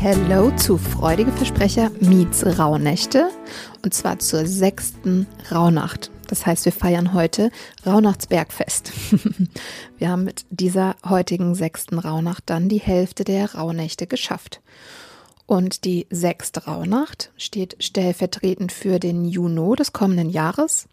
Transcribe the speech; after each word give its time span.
Hello 0.00 0.52
zu 0.54 0.78
Freudige 0.78 1.32
Versprecher 1.32 1.90
meets 1.98 2.46
Rauhnächte 2.46 3.30
und 3.84 3.92
zwar 3.92 4.20
zur 4.20 4.46
sechsten 4.46 5.26
Rauhnacht. 5.50 6.12
Das 6.28 6.46
heißt, 6.46 6.66
wir 6.66 6.72
feiern 6.72 7.14
heute 7.14 7.50
Rauhnachtsbergfest. 7.84 8.92
wir 9.98 10.08
haben 10.08 10.22
mit 10.22 10.46
dieser 10.50 10.94
heutigen 11.04 11.56
sechsten 11.56 11.98
Rauhnacht 11.98 12.44
dann 12.46 12.68
die 12.68 12.78
Hälfte 12.78 13.24
der 13.24 13.56
Rauhnächte 13.56 14.06
geschafft. 14.06 14.60
Und 15.46 15.84
die 15.84 16.06
sechste 16.10 16.66
Rauhnacht 16.66 17.32
steht 17.36 17.74
stellvertretend 17.80 18.70
für 18.70 19.00
den 19.00 19.24
Juno 19.24 19.74
des 19.74 19.92
kommenden 19.92 20.30
Jahres 20.30 20.86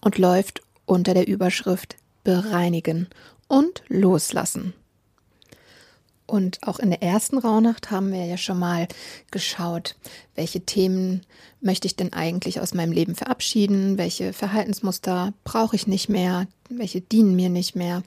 und 0.00 0.16
läuft 0.16 0.62
unter 0.86 1.12
der 1.12 1.28
Überschrift 1.28 1.96
Bereinigen 2.24 3.08
und 3.46 3.82
Loslassen. 3.88 4.72
Und 6.28 6.58
auch 6.60 6.78
in 6.78 6.90
der 6.90 7.02
ersten 7.02 7.38
Rauhnacht 7.38 7.90
haben 7.90 8.12
wir 8.12 8.26
ja 8.26 8.36
schon 8.36 8.58
mal 8.58 8.86
geschaut, 9.30 9.96
welche 10.34 10.60
Themen 10.60 11.22
möchte 11.62 11.86
ich 11.86 11.96
denn 11.96 12.12
eigentlich 12.12 12.60
aus 12.60 12.74
meinem 12.74 12.92
Leben 12.92 13.14
verabschieden, 13.14 13.96
welche 13.96 14.34
Verhaltensmuster 14.34 15.32
brauche 15.44 15.74
ich 15.74 15.86
nicht 15.86 16.10
mehr, 16.10 16.46
welche 16.68 17.00
dienen 17.00 17.34
mir 17.34 17.48
nicht 17.48 17.76
mehr. 17.76 18.02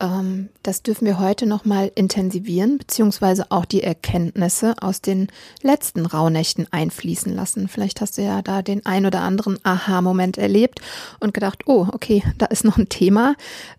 Ähm, 0.00 0.48
das 0.64 0.82
dürfen 0.82 1.06
wir 1.06 1.20
heute 1.20 1.46
noch 1.46 1.64
mal 1.64 1.92
intensivieren, 1.94 2.78
beziehungsweise 2.78 3.52
auch 3.52 3.64
die 3.64 3.84
Erkenntnisse 3.84 4.74
aus 4.80 5.00
den 5.00 5.28
letzten 5.62 6.04
Rauhnächten 6.04 6.66
einfließen 6.72 7.32
lassen. 7.32 7.68
Vielleicht 7.68 8.00
hast 8.00 8.18
du 8.18 8.22
ja 8.22 8.42
da 8.42 8.62
den 8.62 8.84
ein 8.84 9.06
oder 9.06 9.20
anderen 9.20 9.64
Aha-Moment 9.64 10.36
erlebt 10.36 10.80
und 11.20 11.32
gedacht, 11.32 11.62
oh, 11.66 11.86
okay, 11.92 12.24
da 12.38 12.46
ist 12.46 12.64
noch 12.64 12.76
ein 12.76 12.88
Thema. 12.88 13.36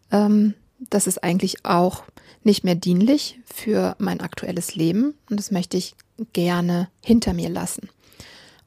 Ähm, 0.10 0.54
das 0.90 1.06
ist 1.06 1.24
eigentlich 1.24 1.66
auch 1.66 2.04
nicht 2.46 2.64
mehr 2.64 2.76
dienlich 2.76 3.40
für 3.46 3.96
mein 4.00 4.20
aktuelles 4.22 4.76
Leben 4.76 5.14
und 5.30 5.38
das 5.38 5.52
möchte 5.52 5.78
ich 5.78 5.96
gerne 6.34 6.90
hinter 7.04 7.34
mir 7.34 7.50
lassen. 7.50 7.90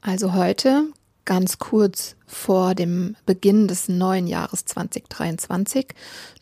Also 0.00 0.34
heute, 0.34 0.84
ganz 1.24 1.58
kurz 1.58 2.16
vor 2.26 2.74
dem 2.74 3.16
Beginn 3.26 3.68
des 3.68 3.88
neuen 3.88 4.26
Jahres 4.26 4.64
2023, 4.64 5.88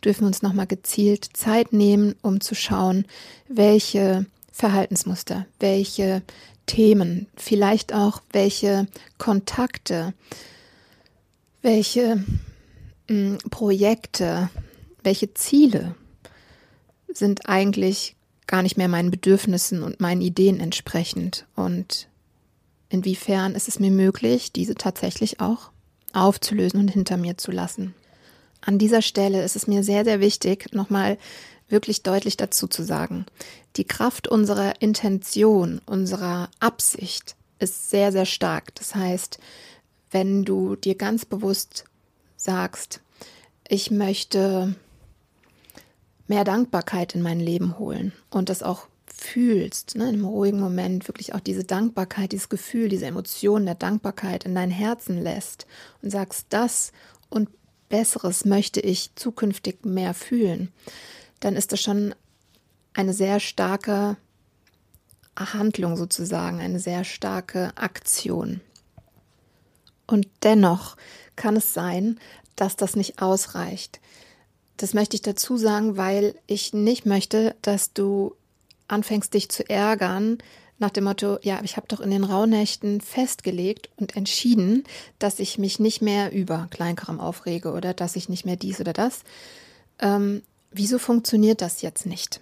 dürfen 0.03 0.21
wir 0.21 0.27
uns 0.27 0.41
nochmal 0.41 0.67
gezielt 0.67 1.29
Zeit 1.33 1.73
nehmen, 1.73 2.15
um 2.21 2.41
zu 2.41 2.55
schauen, 2.55 3.05
welche 3.47 4.25
Verhaltensmuster, 4.51 5.45
welche 5.59 6.21
Themen, 6.65 7.27
vielleicht 7.35 7.93
auch 7.93 8.21
welche 8.31 8.87
Kontakte, 9.17 10.13
welche 11.61 12.23
mh, 13.07 13.15
mm, 13.15 13.37
Projekte, 13.49 14.49
welche 15.03 15.33
Ziele 15.33 15.95
sind 17.07 17.47
eigentlich 17.47 18.15
gar 18.47 18.61
nicht 18.61 18.77
mehr 18.77 18.87
meinen 18.87 19.11
Bedürfnissen 19.11 19.83
und 19.83 19.99
meinen 19.99 20.21
Ideen 20.21 20.59
entsprechend. 20.59 21.45
Und 21.55 22.07
inwiefern 22.89 23.55
ist 23.55 23.67
es 23.67 23.79
mir 23.79 23.91
möglich, 23.91 24.51
diese 24.51 24.75
tatsächlich 24.75 25.39
auch 25.39 25.71
aufzulösen 26.13 26.79
und 26.79 26.87
hinter 26.89 27.17
mir 27.17 27.37
zu 27.37 27.51
lassen. 27.51 27.93
An 28.61 28.77
dieser 28.79 29.01
Stelle 29.01 29.43
ist 29.43 29.55
es 29.55 29.67
mir 29.67 29.83
sehr, 29.83 30.03
sehr 30.03 30.19
wichtig, 30.19 30.73
nochmal 30.73 31.17
wirklich 31.67 32.03
deutlich 32.03 32.37
dazu 32.37 32.67
zu 32.67 32.83
sagen. 32.83 33.25
Die 33.75 33.83
Kraft 33.83 34.27
unserer 34.27 34.81
Intention, 34.81 35.81
unserer 35.85 36.49
Absicht 36.59 37.35
ist 37.59 37.89
sehr, 37.89 38.11
sehr 38.11 38.25
stark. 38.25 38.73
Das 38.75 38.95
heißt, 38.95 39.39
wenn 40.11 40.45
du 40.45 40.75
dir 40.75 40.95
ganz 40.95 41.25
bewusst 41.25 41.85
sagst, 42.37 43.01
ich 43.67 43.91
möchte 43.91 44.75
mehr 46.27 46.43
Dankbarkeit 46.43 47.15
in 47.15 47.21
mein 47.21 47.39
Leben 47.39 47.77
holen 47.77 48.13
und 48.29 48.49
das 48.49 48.63
auch 48.63 48.87
fühlst, 49.05 49.95
ne, 49.95 50.03
in 50.09 50.15
einem 50.15 50.25
ruhigen 50.25 50.59
Moment 50.59 51.07
wirklich 51.07 51.33
auch 51.33 51.39
diese 51.39 51.63
Dankbarkeit, 51.63 52.31
dieses 52.31 52.49
Gefühl, 52.49 52.89
diese 52.89 53.05
Emotion 53.05 53.65
der 53.65 53.75
Dankbarkeit 53.75 54.43
in 54.43 54.55
dein 54.55 54.71
Herzen 54.71 55.21
lässt 55.21 55.65
und 56.01 56.09
sagst, 56.11 56.47
das 56.49 56.91
und 57.29 57.49
Besseres 57.89 58.45
möchte 58.45 58.81
ich 58.81 59.15
zukünftig 59.15 59.85
mehr 59.85 60.13
fühlen, 60.13 60.71
dann 61.39 61.55
ist 61.55 61.71
das 61.71 61.81
schon 61.81 62.13
eine 62.93 63.13
sehr 63.13 63.39
starke 63.39 64.17
Handlung 65.37 65.97
sozusagen, 65.97 66.59
eine 66.59 66.79
sehr 66.79 67.03
starke 67.03 67.71
Aktion. 67.75 68.61
Und 70.07 70.27
dennoch 70.43 70.97
kann 71.35 71.55
es 71.55 71.73
sein, 71.73 72.19
dass 72.55 72.75
das 72.75 72.95
nicht 72.95 73.21
ausreicht. 73.21 73.99
Das 74.77 74.93
möchte 74.93 75.15
ich 75.15 75.21
dazu 75.21 75.57
sagen, 75.57 75.97
weil 75.97 76.35
ich 76.47 76.73
nicht 76.73 77.05
möchte, 77.05 77.55
dass 77.61 77.93
du 77.93 78.35
anfängst, 78.87 79.33
dich 79.33 79.49
zu 79.49 79.67
ärgern 79.69 80.37
nach 80.77 80.89
dem 80.89 81.05
Motto, 81.05 81.37
ja, 81.41 81.61
ich 81.63 81.77
habe 81.77 81.87
doch 81.87 82.01
in 82.01 82.11
den 82.11 82.25
Rauhnächten 82.25 82.99
festgelegt 82.99 83.89
und 83.95 84.17
entschieden, 84.17 84.83
dass 85.19 85.39
ich 85.39 85.57
mich 85.57 85.79
nicht 85.79 86.01
mehr 86.01 86.33
über 86.33 86.67
Kleinkram 86.69 87.19
aufrege 87.19 87.71
oder 87.71 87.93
dass 87.93 88.17
ich 88.17 88.27
nicht 88.27 88.45
mehr 88.45 88.57
dies 88.57 88.81
oder 88.81 88.91
das. 88.91 89.23
Ähm, 89.99 90.41
wieso 90.71 90.99
funktioniert 90.99 91.61
das 91.61 91.81
jetzt 91.81 92.05
nicht? 92.05 92.41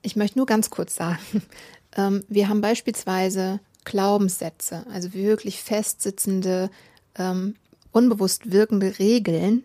Ich 0.00 0.16
möchte 0.16 0.38
nur 0.38 0.46
ganz 0.46 0.70
kurz 0.70 0.94
sagen, 0.94 1.18
ähm, 1.96 2.24
wir 2.28 2.48
haben 2.48 2.62
beispielsweise 2.62 3.60
Glaubenssätze, 3.84 4.86
also 4.90 5.12
wirklich 5.12 5.62
festsitzende, 5.62 6.70
ähm, 7.16 7.56
unbewusst 7.92 8.50
wirkende 8.50 8.98
Regeln, 8.98 9.64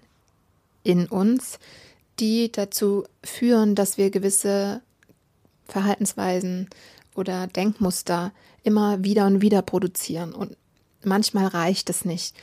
in 0.84 1.08
uns, 1.08 1.60
die 2.20 2.52
dazu 2.52 3.06
führen, 3.24 3.76
dass 3.76 3.98
wir 3.98 4.10
gewisse 4.12 4.82
Verhaltensweisen 5.66 6.70
oder 7.16 7.48
Denkmuster 7.48 8.32
immer 8.64 9.04
wieder 9.04 9.26
und 9.26 9.42
wieder 9.42 9.62
produzieren. 9.62 10.34
Und 10.34 10.56
manchmal 11.04 11.48
reicht 11.48 11.90
es 11.90 12.06
nicht, 12.06 12.36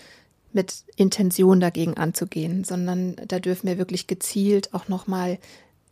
mit 0.53 0.85
Intention 0.97 1.61
dagegen 1.61 1.97
anzugehen, 1.97 2.65
sondern 2.65 3.17
da 3.29 3.39
dürfen 3.39 3.69
wir 3.69 3.79
wirklich 3.79 4.07
gezielt 4.07 4.75
auch 4.75 4.89
nochmal 4.89 5.39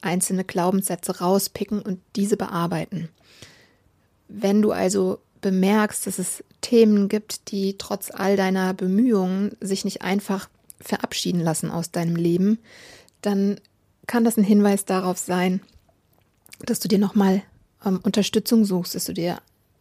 einzelne 0.01 0.45
Glaubenssätze 0.45 1.21
rauspicken 1.21 1.81
und 1.81 2.01
diese 2.17 2.37
bearbeiten. 2.37 3.09
Wenn 4.29 4.63
du 4.63 4.73
also 4.73 5.21
bemerkst, 5.41 6.07
dass 6.07 6.19
es 6.19 6.45
Themen 6.61 7.09
gibt, 7.09 7.51
die 7.51 7.79
trotz 7.79 8.11
all 8.11 8.37
deiner 8.37 8.75
Bemühungen 8.75 9.57
sich 9.61 9.85
nicht 9.85 10.03
einfach 10.03 10.49
verabschieden 10.81 11.41
lassen 11.41 11.71
aus 11.71 11.91
deinem 11.91 12.17
Leben, 12.17 12.59
dann 13.23 13.61
kann 14.07 14.25
das 14.25 14.37
ein 14.37 14.45
Hinweis 14.45 14.85
darauf 14.85 15.19
sein, 15.19 15.61
dass 16.61 16.81
du 16.81 16.89
dir 16.89 16.99
nochmal 16.99 17.43
ähm, 17.85 18.01
Unterstützung 18.03 18.65
suchst, 18.65 18.95
dass 18.95 19.05
du 19.05 19.13
dir 19.13 19.39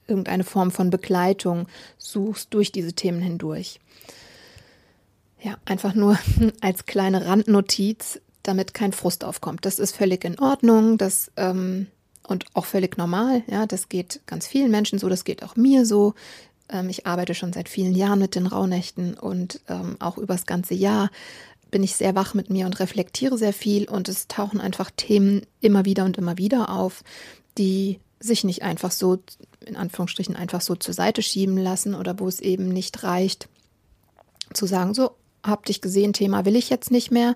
irgendeine 0.07 0.43
Form 0.43 0.71
von 0.71 0.89
Begleitung 0.89 1.67
suchst 1.97 2.53
durch 2.53 2.71
diese 2.71 2.93
Themen 2.93 3.21
hindurch. 3.21 3.79
Ja, 5.41 5.57
einfach 5.65 5.93
nur 5.93 6.17
als 6.61 6.85
kleine 6.85 7.25
Randnotiz, 7.25 8.19
damit 8.43 8.73
kein 8.73 8.93
Frust 8.93 9.23
aufkommt. 9.23 9.65
Das 9.65 9.79
ist 9.79 9.95
völlig 9.95 10.23
in 10.23 10.39
Ordnung, 10.39 10.97
das 10.97 11.31
ähm, 11.35 11.87
und 12.27 12.45
auch 12.53 12.65
völlig 12.65 12.97
normal. 12.97 13.43
Ja, 13.47 13.65
das 13.65 13.89
geht 13.89 14.21
ganz 14.25 14.47
vielen 14.47 14.71
Menschen 14.71 14.99
so, 14.99 15.09
das 15.09 15.23
geht 15.23 15.43
auch 15.43 15.55
mir 15.55 15.85
so. 15.85 16.13
Ähm, 16.69 16.89
ich 16.89 17.05
arbeite 17.05 17.35
schon 17.35 17.53
seit 17.53 17.69
vielen 17.69 17.95
Jahren 17.95 18.19
mit 18.19 18.35
den 18.35 18.47
Rauhnächten 18.47 19.15
und 19.15 19.61
ähm, 19.67 19.97
auch 19.99 20.17
übers 20.17 20.45
ganze 20.45 20.73
Jahr 20.73 21.09
bin 21.69 21.83
ich 21.83 21.95
sehr 21.95 22.15
wach 22.15 22.33
mit 22.33 22.49
mir 22.49 22.65
und 22.65 22.79
reflektiere 22.79 23.37
sehr 23.37 23.53
viel 23.53 23.89
und 23.89 24.07
es 24.07 24.27
tauchen 24.27 24.61
einfach 24.61 24.89
Themen 24.95 25.41
immer 25.59 25.85
wieder 25.85 26.05
und 26.05 26.17
immer 26.17 26.37
wieder 26.37 26.69
auf, 26.69 27.03
die 27.57 27.99
sich 28.19 28.43
nicht 28.43 28.63
einfach 28.63 28.91
so, 28.91 29.19
in 29.65 29.75
Anführungsstrichen, 29.75 30.35
einfach 30.35 30.61
so 30.61 30.75
zur 30.75 30.93
Seite 30.93 31.21
schieben 31.21 31.57
lassen 31.57 31.93
oder 31.93 32.19
wo 32.19 32.27
es 32.27 32.39
eben 32.39 32.69
nicht 32.69 33.03
reicht, 33.03 33.47
zu 34.53 34.65
sagen, 34.65 34.93
so, 34.93 35.11
hab 35.43 35.65
dich 35.65 35.81
gesehen, 35.81 36.13
Thema 36.13 36.45
will 36.45 36.55
ich 36.55 36.69
jetzt 36.69 36.89
nicht 36.89 37.11
mehr, 37.11 37.35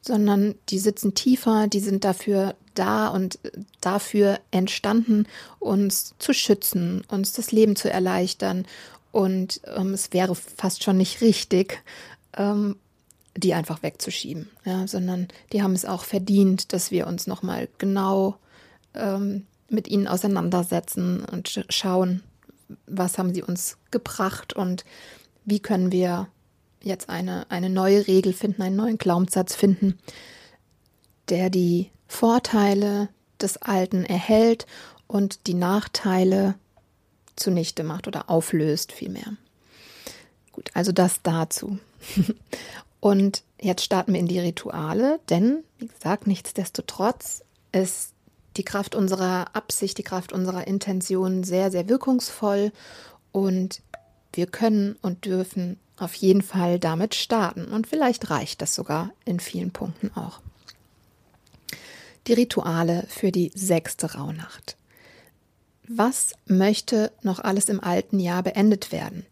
sondern 0.00 0.54
die 0.70 0.78
sitzen 0.78 1.14
tiefer, 1.14 1.66
die 1.66 1.80
sind 1.80 2.04
dafür 2.04 2.54
da 2.78 3.08
und 3.08 3.38
dafür 3.80 4.40
entstanden, 4.50 5.26
uns 5.58 6.14
zu 6.18 6.32
schützen, 6.32 7.04
uns 7.08 7.32
das 7.32 7.52
Leben 7.52 7.76
zu 7.76 7.90
erleichtern. 7.90 8.66
Und 9.12 9.60
ähm, 9.64 9.94
es 9.94 10.12
wäre 10.12 10.34
fast 10.34 10.84
schon 10.84 10.96
nicht 10.96 11.20
richtig, 11.20 11.82
ähm, 12.36 12.76
die 13.36 13.54
einfach 13.54 13.82
wegzuschieben, 13.82 14.50
ja, 14.64 14.86
sondern 14.86 15.28
die 15.52 15.62
haben 15.62 15.74
es 15.74 15.84
auch 15.84 16.04
verdient, 16.04 16.72
dass 16.72 16.90
wir 16.90 17.06
uns 17.06 17.26
nochmal 17.26 17.68
genau 17.78 18.36
ähm, 18.94 19.46
mit 19.68 19.88
ihnen 19.88 20.08
auseinandersetzen 20.08 21.24
und 21.24 21.64
schauen, 21.68 22.22
was 22.86 23.18
haben 23.18 23.32
sie 23.32 23.42
uns 23.42 23.76
gebracht 23.90 24.54
und 24.54 24.84
wie 25.44 25.60
können 25.60 25.92
wir 25.92 26.28
jetzt 26.82 27.08
eine, 27.08 27.50
eine 27.50 27.70
neue 27.70 28.06
Regel 28.06 28.32
finden, 28.32 28.62
einen 28.62 28.76
neuen 28.76 28.98
Glaubenssatz 28.98 29.54
finden, 29.54 29.98
der 31.28 31.50
die 31.50 31.90
Vorteile 32.08 33.08
des 33.40 33.58
Alten 33.58 34.04
erhält 34.04 34.66
und 35.06 35.46
die 35.46 35.54
Nachteile 35.54 36.54
zunichte 37.36 37.84
macht 37.84 38.08
oder 38.08 38.28
auflöst 38.28 38.90
vielmehr. 38.90 39.36
Gut, 40.52 40.70
also 40.74 40.90
das 40.90 41.22
dazu. 41.22 41.78
Und 43.00 43.44
jetzt 43.60 43.84
starten 43.84 44.12
wir 44.12 44.20
in 44.20 44.26
die 44.26 44.40
Rituale, 44.40 45.20
denn, 45.28 45.62
wie 45.78 45.86
gesagt, 45.86 46.26
nichtsdestotrotz 46.26 47.44
ist 47.70 48.12
die 48.56 48.64
Kraft 48.64 48.96
unserer 48.96 49.54
Absicht, 49.54 49.98
die 49.98 50.02
Kraft 50.02 50.32
unserer 50.32 50.66
Intention 50.66 51.44
sehr, 51.44 51.70
sehr 51.70 51.88
wirkungsvoll 51.88 52.72
und 53.30 53.82
wir 54.32 54.46
können 54.46 54.96
und 55.00 55.24
dürfen 55.24 55.78
auf 55.96 56.14
jeden 56.14 56.42
Fall 56.42 56.80
damit 56.80 57.14
starten 57.14 57.66
und 57.66 57.86
vielleicht 57.86 58.30
reicht 58.30 58.62
das 58.62 58.74
sogar 58.74 59.10
in 59.24 59.38
vielen 59.38 59.70
Punkten 59.70 60.10
auch. 60.16 60.40
Die 62.28 62.34
Rituale 62.34 63.04
für 63.08 63.32
die 63.32 63.50
sechste 63.54 64.14
Rauhnacht. 64.14 64.76
Was 65.88 66.34
möchte 66.46 67.10
noch 67.22 67.40
alles 67.40 67.70
im 67.70 67.82
alten 67.82 68.20
Jahr 68.20 68.42
beendet 68.42 68.92
werden? 68.92 69.24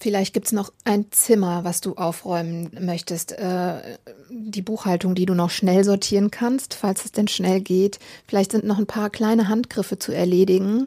Vielleicht 0.00 0.34
gibt 0.34 0.46
es 0.46 0.52
noch 0.52 0.72
ein 0.84 1.06
Zimmer, 1.10 1.64
was 1.64 1.80
du 1.80 1.94
aufräumen 1.94 2.70
möchtest, 2.80 3.32
äh, 3.32 3.98
die 4.30 4.62
Buchhaltung, 4.62 5.14
die 5.14 5.26
du 5.26 5.34
noch 5.34 5.50
schnell 5.50 5.84
sortieren 5.84 6.30
kannst, 6.30 6.74
falls 6.74 7.04
es 7.04 7.12
denn 7.12 7.28
schnell 7.28 7.60
geht. 7.60 7.98
Vielleicht 8.26 8.52
sind 8.52 8.64
noch 8.64 8.78
ein 8.78 8.86
paar 8.86 9.10
kleine 9.10 9.48
Handgriffe 9.48 9.98
zu 9.98 10.12
erledigen. 10.12 10.86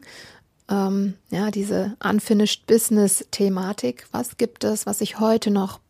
Ähm, 0.70 1.14
ja, 1.30 1.50
diese 1.50 1.96
Unfinished 2.02 2.66
Business-Thematik. 2.66 4.06
Was 4.12 4.38
gibt 4.38 4.64
es, 4.64 4.86
was 4.86 5.00
ich 5.00 5.20
heute 5.20 5.50
noch 5.50 5.80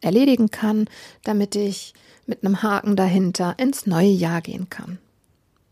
erledigen 0.00 0.50
kann, 0.50 0.88
damit 1.24 1.56
ich 1.56 1.94
mit 2.26 2.44
einem 2.44 2.62
Haken 2.62 2.96
dahinter 2.96 3.54
ins 3.58 3.86
neue 3.86 4.10
Jahr 4.10 4.40
gehen 4.40 4.70
kann? 4.70 4.98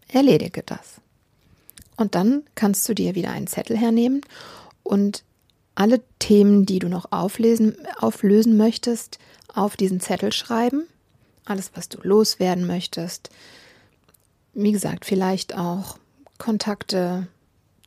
Erledige 0.09 0.63
das. 0.63 1.01
Und 1.97 2.15
dann 2.15 2.43
kannst 2.55 2.89
du 2.89 2.95
dir 2.95 3.15
wieder 3.15 3.31
einen 3.31 3.47
Zettel 3.47 3.77
hernehmen 3.77 4.23
und 4.83 5.25
alle 5.75 6.01
Themen, 6.19 6.67
die 6.67 6.79
du 6.79 6.89
noch 6.89 7.13
auflesen, 7.13 7.77
auflösen 7.99 8.57
möchtest, 8.57 9.19
auf 9.53 9.77
diesen 9.77 10.01
Zettel 10.01 10.33
schreiben. 10.33 10.85
Alles, 11.45 11.71
was 11.75 11.89
du 11.89 11.99
loswerden 12.03 12.67
möchtest. 12.67 13.31
Wie 14.55 14.73
gesagt, 14.73 15.05
vielleicht 15.05 15.57
auch 15.57 15.99
Kontakte 16.39 17.29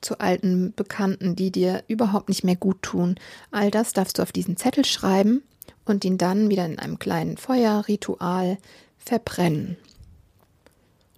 zu 0.02 0.20
alten 0.20 0.74
Bekannten, 0.76 1.36
die 1.36 1.52
dir 1.52 1.84
überhaupt 1.88 2.30
nicht 2.30 2.44
mehr 2.44 2.56
gut 2.56 2.82
tun. 2.82 3.16
All 3.52 3.72
das 3.72 3.94
darfst 3.94 4.18
du 4.18 4.24
auf 4.24 4.32
diesen 4.32 4.58
Zettel 4.58 4.86
schreiben 4.86 5.44
und 5.86 6.06
ihn 6.06 6.18
dann 6.18 6.50
wieder 6.50 6.66
in 6.66 6.80
einem 6.80 7.00
kleinen 7.00 7.38
Feuerritual 7.38 8.58
verbrennen. 8.98 9.78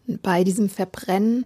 Und 0.07 0.21
bei 0.21 0.43
diesem 0.43 0.69
Verbrennen 0.69 1.45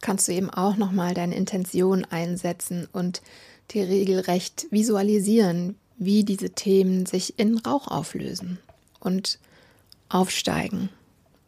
kannst 0.00 0.28
du 0.28 0.32
eben 0.32 0.50
auch 0.50 0.76
nochmal 0.76 1.14
deine 1.14 1.34
Intention 1.34 2.04
einsetzen 2.04 2.88
und 2.92 3.22
die 3.70 3.80
regelrecht 3.80 4.66
visualisieren, 4.70 5.76
wie 5.96 6.24
diese 6.24 6.50
Themen 6.50 7.06
sich 7.06 7.38
in 7.38 7.58
Rauch 7.58 7.88
auflösen 7.88 8.58
und 9.00 9.38
aufsteigen 10.08 10.90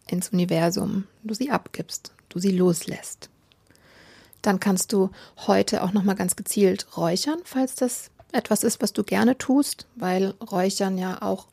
ins 0.07 0.31
Universum, 0.31 1.05
du 1.23 1.35
sie 1.35 1.51
abgibst, 1.51 2.13
du 2.29 2.39
sie 2.39 2.51
loslässt. 2.51 3.31
Dann 4.43 4.61
kannst 4.61 4.93
du 4.93 5.11
heute 5.47 5.83
auch 5.83 5.93
noch 5.93 6.03
mal 6.03 6.15
ganz 6.15 6.37
gezielt 6.37 6.97
räuchern, 6.97 7.39
falls 7.45 7.75
das 7.75 8.11
etwas 8.35 8.65
ist, 8.65 8.83
was 8.83 8.93
du 8.93 9.05
gerne 9.05 9.39
tust, 9.39 9.87
weil 9.95 10.35
Räuchern 10.51 10.99
ja 10.99 11.23
auch 11.23 11.47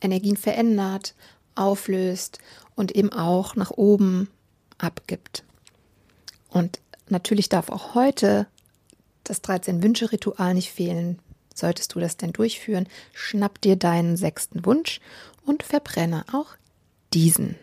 Energien 0.00 0.36
verändert, 0.36 1.14
auflöst 1.54 2.38
und 2.74 2.92
eben 2.92 3.12
auch 3.12 3.56
nach 3.56 3.70
oben 3.70 4.28
abgibt. 4.78 5.44
Und 6.48 6.80
natürlich 7.08 7.48
darf 7.48 7.70
auch 7.70 7.94
heute 7.94 8.46
das 9.24 9.42
13-Wünsche-Ritual 9.42 10.54
nicht 10.54 10.70
fehlen. 10.70 11.18
Solltest 11.54 11.94
du 11.94 12.00
das 12.00 12.16
denn 12.16 12.32
durchführen, 12.32 12.86
schnapp 13.14 13.60
dir 13.60 13.76
deinen 13.76 14.16
sechsten 14.16 14.66
Wunsch 14.66 15.00
und 15.44 15.62
verbrenne 15.62 16.24
auch 16.32 16.48
diesen. 17.14 17.56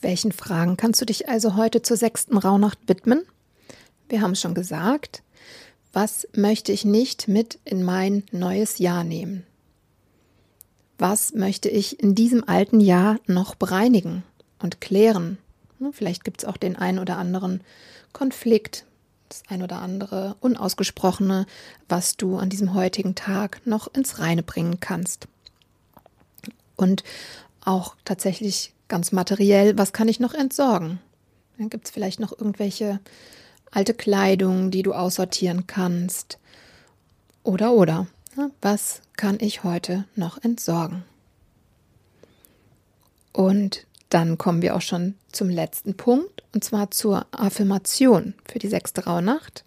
Welchen 0.00 0.32
Fragen 0.32 0.76
kannst 0.76 1.00
du 1.00 1.04
dich 1.04 1.28
also 1.28 1.56
heute 1.56 1.82
zur 1.82 1.96
sechsten 1.96 2.38
Rauhnacht 2.38 2.78
widmen? 2.86 3.22
Wir 4.08 4.20
haben 4.20 4.32
es 4.32 4.40
schon 4.40 4.54
gesagt. 4.54 5.23
Was 5.94 6.26
möchte 6.34 6.72
ich 6.72 6.84
nicht 6.84 7.28
mit 7.28 7.60
in 7.64 7.84
mein 7.84 8.24
neues 8.32 8.78
Jahr 8.78 9.04
nehmen? 9.04 9.46
Was 10.98 11.34
möchte 11.34 11.68
ich 11.68 12.00
in 12.00 12.16
diesem 12.16 12.42
alten 12.48 12.80
Jahr 12.80 13.20
noch 13.28 13.54
bereinigen 13.54 14.24
und 14.58 14.80
klären? 14.80 15.38
Vielleicht 15.92 16.24
gibt 16.24 16.42
es 16.42 16.48
auch 16.48 16.56
den 16.56 16.74
einen 16.74 16.98
oder 16.98 17.16
anderen 17.16 17.60
Konflikt, 18.12 18.86
das 19.28 19.44
ein 19.46 19.62
oder 19.62 19.76
andere 19.82 20.34
Unausgesprochene, 20.40 21.46
was 21.88 22.16
du 22.16 22.38
an 22.38 22.50
diesem 22.50 22.74
heutigen 22.74 23.14
Tag 23.14 23.64
noch 23.64 23.86
ins 23.94 24.18
Reine 24.18 24.42
bringen 24.42 24.80
kannst. 24.80 25.28
Und 26.74 27.04
auch 27.64 27.94
tatsächlich 28.04 28.72
ganz 28.88 29.12
materiell, 29.12 29.78
was 29.78 29.92
kann 29.92 30.08
ich 30.08 30.18
noch 30.18 30.34
entsorgen? 30.34 30.98
Dann 31.56 31.70
gibt 31.70 31.84
es 31.84 31.92
vielleicht 31.92 32.18
noch 32.18 32.32
irgendwelche 32.32 32.98
alte 33.74 33.94
Kleidung, 33.94 34.70
die 34.70 34.82
du 34.82 34.92
aussortieren 34.92 35.66
kannst. 35.66 36.38
Oder, 37.42 37.72
oder. 37.72 38.06
Was 38.60 39.02
kann 39.16 39.38
ich 39.40 39.64
heute 39.64 40.04
noch 40.16 40.42
entsorgen? 40.42 41.04
Und 43.32 43.86
dann 44.08 44.38
kommen 44.38 44.62
wir 44.62 44.76
auch 44.76 44.80
schon 44.80 45.14
zum 45.32 45.48
letzten 45.48 45.96
Punkt, 45.96 46.44
und 46.52 46.62
zwar 46.62 46.90
zur 46.90 47.26
Affirmation 47.32 48.34
für 48.44 48.58
die 48.60 48.68
sechste 48.68 49.04
Rauhnacht. 49.04 49.64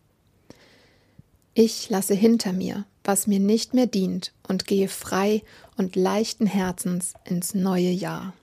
Ich 1.53 1.89
lasse 1.89 2.13
hinter 2.13 2.53
mir, 2.53 2.85
was 3.03 3.27
mir 3.27 3.39
nicht 3.39 3.73
mehr 3.73 3.87
dient, 3.87 4.31
und 4.47 4.67
gehe 4.67 4.87
frei 4.87 5.43
und 5.75 5.95
leichten 5.95 6.45
Herzens 6.45 7.13
ins 7.25 7.53
neue 7.53 7.89
Jahr. 7.89 8.33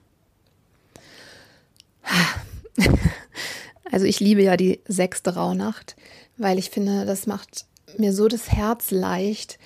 Also 3.91 4.05
ich 4.05 4.19
liebe 4.19 4.43
ja 4.43 4.57
die 4.57 4.79
sechste 4.87 5.35
Rauhnacht, 5.35 5.95
weil 6.37 6.57
ich 6.57 6.69
finde, 6.69 7.05
das 7.05 7.27
macht 7.27 7.65
mir 7.97 8.13
so 8.13 8.27
das 8.27 8.51
Herz 8.51 8.91
leicht 8.91 9.59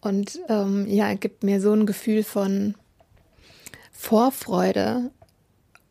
und 0.00 0.40
ähm, 0.48 0.86
ja, 0.88 1.14
gibt 1.14 1.44
mir 1.44 1.60
so 1.60 1.72
ein 1.72 1.86
Gefühl 1.86 2.22
von 2.22 2.74
Vorfreude 3.92 5.10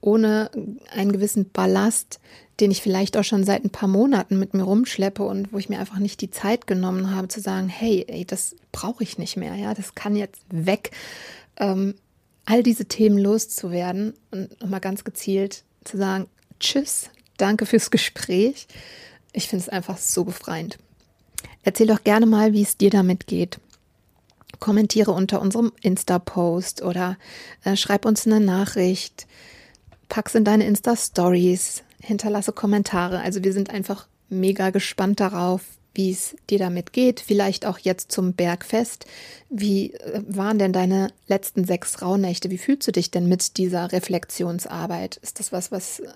ohne 0.01 0.49
einen 0.91 1.11
gewissen 1.11 1.49
Ballast, 1.49 2.19
den 2.59 2.71
ich 2.71 2.81
vielleicht 2.81 3.17
auch 3.17 3.23
schon 3.23 3.43
seit 3.43 3.63
ein 3.63 3.69
paar 3.69 3.89
Monaten 3.89 4.39
mit 4.39 4.53
mir 4.53 4.63
rumschleppe 4.63 5.23
und 5.23 5.53
wo 5.53 5.57
ich 5.57 5.69
mir 5.69 5.79
einfach 5.79 5.99
nicht 5.99 6.21
die 6.21 6.31
Zeit 6.31 6.67
genommen 6.67 7.13
habe 7.13 7.27
zu 7.27 7.39
sagen, 7.39 7.69
hey, 7.69 8.05
ey, 8.07 8.25
das 8.25 8.55
brauche 8.71 9.03
ich 9.03 9.17
nicht 9.17 9.37
mehr, 9.37 9.55
ja, 9.55 9.73
das 9.73 9.95
kann 9.95 10.15
jetzt 10.15 10.41
weg, 10.49 10.91
ähm, 11.57 11.95
all 12.45 12.63
diese 12.63 12.85
Themen 12.85 13.17
loszuwerden 13.17 14.13
und 14.31 14.59
nochmal 14.61 14.79
ganz 14.79 15.03
gezielt 15.03 15.63
zu 15.83 15.97
sagen, 15.97 16.27
tschüss, 16.59 17.09
danke 17.41 17.65
fürs 17.65 17.91
Gespräch. 17.91 18.67
Ich 19.33 19.47
finde 19.47 19.63
es 19.63 19.69
einfach 19.69 19.97
so 19.97 20.23
befreiend. 20.23 20.77
Erzähl 21.63 21.87
doch 21.87 22.03
gerne 22.03 22.25
mal, 22.25 22.53
wie 22.53 22.61
es 22.61 22.77
dir 22.77 22.89
damit 22.89 23.27
geht. 23.27 23.59
Kommentiere 24.59 25.11
unter 25.11 25.41
unserem 25.41 25.71
Insta-Post 25.81 26.81
oder 26.81 27.17
äh, 27.63 27.75
schreib 27.75 28.05
uns 28.05 28.25
eine 28.25 28.39
Nachricht 28.39 29.27
pack's 30.09 30.35
in 30.35 30.43
deine 30.43 30.65
Insta-Stories, 30.65 31.83
hinterlasse 32.01 32.51
Kommentare. 32.51 33.21
Also 33.21 33.43
wir 33.43 33.53
sind 33.53 33.69
einfach 33.69 34.07
mega 34.27 34.71
gespannt 34.71 35.19
darauf, 35.19 35.61
wie 35.93 36.11
es 36.11 36.35
dir 36.49 36.59
damit 36.59 36.93
geht. 36.93 37.19
Vielleicht 37.19 37.65
auch 37.65 37.79
jetzt 37.79 38.11
zum 38.11 38.33
Bergfest. 38.33 39.05
Wie 39.49 39.93
äh, 39.93 40.21
waren 40.27 40.59
denn 40.59 40.73
deine 40.73 41.11
letzten 41.27 41.63
sechs 41.63 42.01
Rauhnächte? 42.01 42.49
Wie 42.49 42.57
fühlst 42.57 42.87
du 42.87 42.91
dich 42.91 43.11
denn 43.11 43.27
mit 43.27 43.57
dieser 43.57 43.91
Reflexionsarbeit? 43.91 45.17
Ist 45.17 45.39
das 45.39 45.51
was, 45.51 45.71
was 45.71 45.99
äh, 45.99 46.07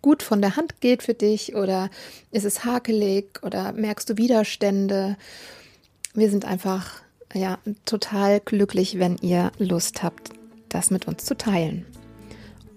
gut 0.00 0.22
von 0.22 0.40
der 0.40 0.56
Hand 0.56 0.80
geht 0.80 1.02
für 1.02 1.14
dich 1.14 1.54
oder 1.54 1.90
ist 2.30 2.44
es 2.44 2.64
hakelig 2.64 3.40
oder 3.42 3.72
merkst 3.72 4.10
du 4.10 4.16
Widerstände? 4.16 5.16
Wir 6.14 6.30
sind 6.30 6.44
einfach 6.44 7.02
ja 7.34 7.58
total 7.84 8.40
glücklich, 8.40 8.98
wenn 8.98 9.16
ihr 9.18 9.52
Lust 9.58 10.02
habt, 10.02 10.30
das 10.68 10.90
mit 10.90 11.08
uns 11.08 11.24
zu 11.24 11.36
teilen. 11.36 11.86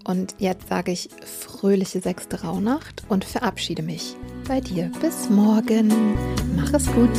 Und 0.04 0.36
jetzt 0.38 0.68
sage 0.68 0.92
ich 0.92 1.10
fröhliche 1.24 2.00
sechste 2.00 2.42
Rauhnacht 2.42 3.02
und 3.08 3.24
verabschiede 3.24 3.82
mich 3.82 4.14
bei 4.46 4.60
dir. 4.60 4.92
Bis 5.00 5.28
morgen. 5.28 6.14
Mach 6.54 6.72
es 6.72 6.86
gut. 6.86 7.10